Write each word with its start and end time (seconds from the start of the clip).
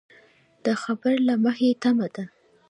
د 0.65 0.67
خبر 0.83 1.15
له 1.27 1.35
مخې 1.43 1.69
تمه 1.81 2.07
ده 2.15 2.25